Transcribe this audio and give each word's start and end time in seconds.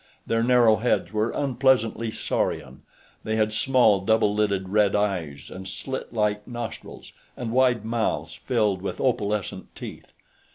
Their 0.25 0.41
narrow 0.41 0.77
heads 0.77 1.13
were 1.13 1.29
unpleasantly 1.29 2.09
saurian; 2.11 2.81
they 3.23 3.35
had 3.35 3.53
small, 3.53 3.99
double 3.99 4.33
lidded 4.33 4.69
red 4.69 4.95
eyes, 4.95 5.51
and 5.51 5.67
slit 5.67 6.11
like 6.11 6.47
nostrils, 6.47 7.13
and 7.37 7.51
wide 7.51 7.85
mouths 7.85 8.33
filled 8.33 8.81
with 8.81 8.99
opalescent 8.99 9.75
teeth. 9.75 10.13